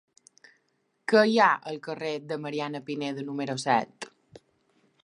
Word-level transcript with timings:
Què 1.13 1.21
hi 1.33 1.37
ha 1.43 1.49
al 1.73 1.77
carrer 1.89 2.15
de 2.33 2.39
Mariana 2.47 2.83
Pineda 2.89 3.29
número 3.31 3.59
set? 3.67 4.11